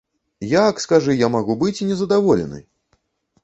Як, 0.53 0.81
скажы, 0.85 1.13
я 1.25 1.29
магу 1.37 1.59
быць 1.67 1.85
не 1.93 2.01
задаволены? 2.03 2.67